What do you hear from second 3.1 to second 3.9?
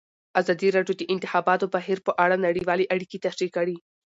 تشریح کړي.